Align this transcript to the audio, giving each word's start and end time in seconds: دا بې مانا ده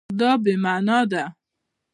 دا 0.19 0.31
بې 0.43 0.53
مانا 0.63 0.99
ده 1.11 1.23